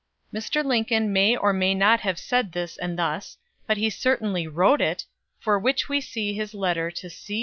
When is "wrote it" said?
4.47-5.05